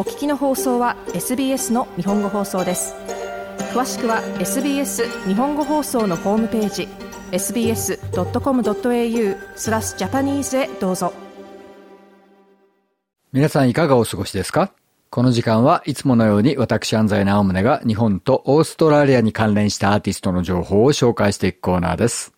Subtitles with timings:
[0.00, 2.94] お聞きの放送は SBS の日本語放送です
[3.74, 6.88] 詳しくは SBS 日本語放送のホームページ
[7.32, 7.98] sbs.com.au
[9.56, 11.12] スラスジャパニーズへどうぞ
[13.30, 14.72] 皆さんいかがお過ごしですか？
[15.10, 22.32] この時間はいつものように私安西直宗が日本とオーストラリアに関連したアーティストの情報を紹介していくコーナーです。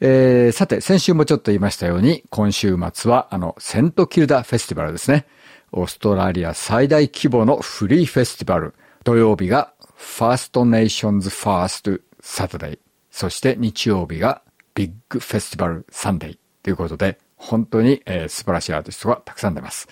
[0.00, 5.26] えー、さて、先週もちょっと言いましたように、今週末はあの、セントキルダフェスティバルですね。
[5.72, 8.74] オーストラリア最大規模のフリーフェスティバル。
[9.04, 12.78] 土曜日が First Nations First Saturday。
[13.10, 14.42] そして日曜日が
[14.74, 19.88] Big Festival Sunday ということで、本当に、えー、素晴らしいアーティストがたくさん出ます。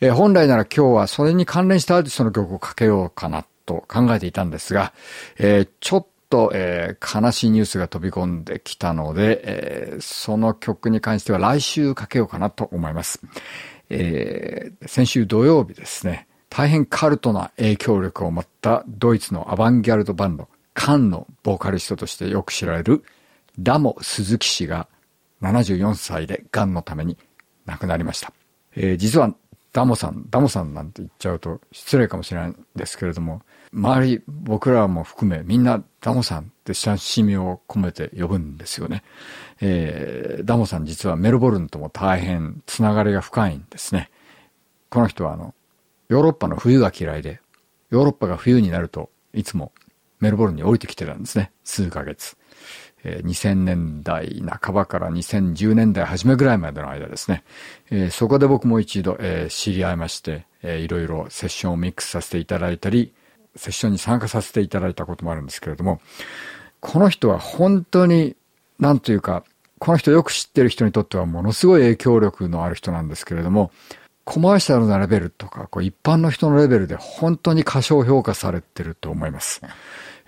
[0.00, 4.92] えー、本来なら今日はそれに関連したアーティストの曲をかけようかなと考えていたんですが、
[5.38, 13.20] えー、ちょっと、え、悲しいニュースが飛び込んできたので、え、その曲に関しては来週かけようかなと思います。
[13.90, 23.04] えー、先週土曜日ですね、大変カルトな影響力を持ったドイツのアバンギャルドバンド、カンのボーカリストとしてよく知られる
[23.62, 24.88] ラモ鈴木氏が
[25.42, 27.18] 74歳で癌のために
[27.66, 28.32] 亡くなりました。
[28.76, 29.34] えー、実は
[29.72, 39.02] ダモさん、ダモさんなんて言っちゃうと失礼かもしれないんですけれども、周り、僕らも含めみんなダモさんって親しみを込めて呼ぶんですよね。
[39.60, 44.10] えー、ダモさん実はメルボルンとも大変つながりが深いんですね。
[44.88, 45.54] この人はあの、
[46.08, 47.40] ヨーロッパの冬が嫌いで、
[47.90, 49.72] ヨーロッパが冬になるといつも
[50.18, 51.52] メルボルンに降りてきてたんですね。
[51.64, 52.36] 数ヶ月。
[53.04, 57.44] え2000年代半ばから2010年代初めぐらいまでの間ですね。
[57.90, 63.12] えー、そこで僕も一度、えー、知り合いまして、えー、いろいろセッションをミックスさせていただいたり、
[63.60, 66.00] セッションに参加させていただいたこともあるんですけれども、
[66.80, 68.36] この人は本当に、
[68.78, 69.44] なんというか、
[69.78, 73.70] この人よく知ってる人にとってはものすごい影響力のある人なんですけれども、
[74.24, 79.62] コマーシャルなレベルとか、こう一般の人のレベルで本当に過小評価されてると思います。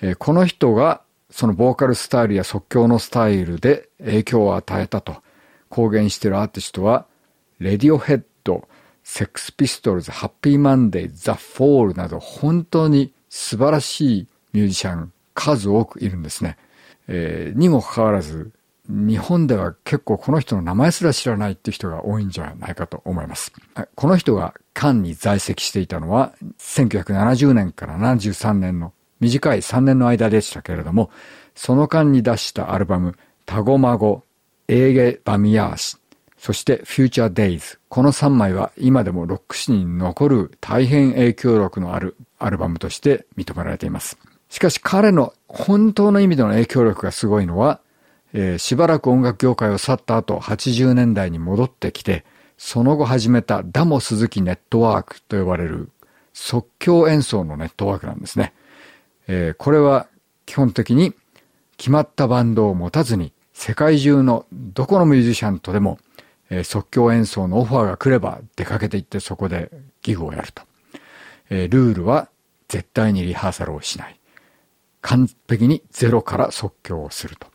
[0.00, 5.22] えー、この人がそのボーカルスタイルや即興のスタイルで影響を与えたと
[5.68, 7.06] 公言しているアーティストは、
[7.58, 8.68] レディオヘッド、
[9.04, 16.58] セックスピストルズ、ハッピーマンデー、ザ・フォールなど本当に素晴らしいミュージシャン数多くいるんですね。
[17.08, 18.52] えー、にもかかわらず、
[18.86, 23.50] 日本では結構この人の名前すら知らないっていう人が多いんじゃないかと思います。
[23.94, 31.10] この人がカンに在籍していたのは1970年から73年の短い3年の間でしたけれども、
[31.54, 33.16] その間に出したアルバム、
[33.46, 34.24] タゴマゴ、
[34.68, 35.96] エーゲ・バミヤーシ、
[36.36, 37.78] そしてフューチャー・デイズ。
[37.88, 44.18] この3枚は今でもロック史に残る大変影響力のあるアルバムとして認められています。
[44.48, 47.80] しかし彼の本当の意味での影響力がすごいのは、
[48.34, 52.24] えー、しばらく音楽業界を去った後、80年代に戻ってきて、
[52.58, 55.90] その後始めたダモ鈴木ネットワークと呼ばれる
[56.32, 58.52] 即興演奏のネットワークなんですね。
[59.26, 60.06] えー、これは
[60.46, 61.14] 基本的に
[61.76, 65.98] 決まったバンドを持たずに世界中のどこのミュージシャンとでも、
[66.50, 69.70] えー、即興演奏のオファーが来れば出かけていってそこで
[70.02, 70.62] ギグをやると。
[71.50, 72.28] えー、ルールは
[72.72, 74.18] 絶対にリハーサルをしない。
[75.02, 77.46] 完璧にゼロから即興をすると。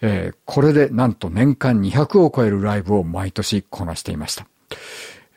[0.00, 4.48] えー、これでなんと年間200を超えるライブを毎年こなしていました。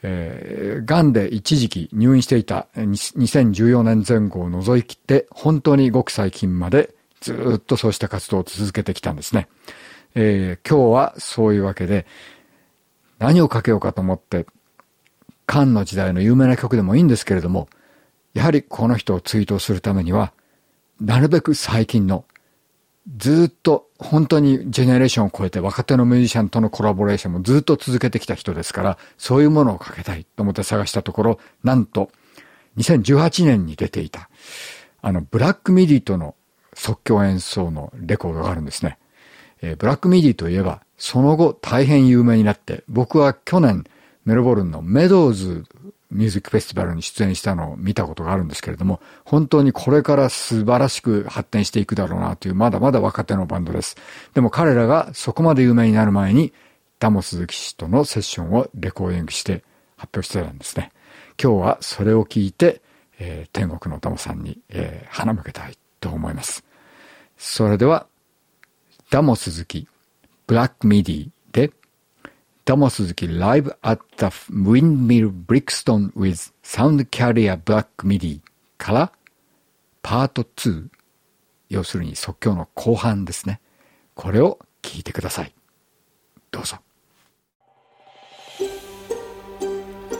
[0.02, 9.50] えー、癌で一時期入院していた2014年前後を除いて、本当にごく最近までずっとそうした活動を続けてきたんですね。
[10.16, 12.08] えー、今日はそういうわけで、
[13.20, 14.48] 何をかけようかと思って、
[15.46, 17.70] カンの時代の有名な曲でもいいんですけれども、
[18.34, 20.34] やはりこの人を追悼するためには、
[21.00, 22.26] なるべく最近の
[23.18, 32.12] ずっと本当にジェネレーションを超えて若手のミュージシャンとのコラボレーションもずっと続けてきた人ですから、そういうものをかけたいと思って探したところ、なんと
[32.78, 34.30] 2018年に出ていた、
[35.02, 36.36] あの、ブラックミディとの
[36.74, 38.98] 即興演奏のレコードがあるんですね。
[39.62, 43.84] えー、ブラックミディといえば、その後大変有名になって、僕は去年
[44.26, 45.66] メルボルンのメドウズ
[46.12, 53.96] ミュージックフェスティバルに出演したのを見たことがあるんですけれども、本当にこれから素晴らしく発展していくだろうなという、まだまだ若手のバンドです。
[54.34, 56.54] でも彼らがそこまで有名になる前に、
[57.00, 59.64] ダモ鈴木氏とのセッションをレコーディングして
[59.98, 60.92] 発表してたんですね。
[61.42, 62.82] 今日はそれを聞いて、
[63.18, 66.64] えー、天国のダモさんに、えー、花向けたいと思います。
[67.38, 68.06] それでは、
[69.10, 69.88] ダモ鈴木、
[70.46, 71.30] ブラックミディ
[72.66, 78.42] で、ダモスズキ Live at the Windmill Brixton with Sound Carrier Black MIDI
[78.78, 79.12] から
[80.02, 80.88] パート2
[81.70, 83.62] 要するに即興の後半ですね。
[84.14, 85.54] これを聞いてください。
[86.52, 86.78] どうぞ。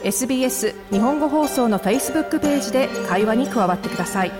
[0.04, 4.32] SBS 日本語放送の Facebook ページで会話に加わってください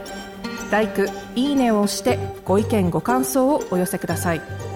[0.72, 4.71] LIKE、いいねを押してご意見ご感想をお寄せください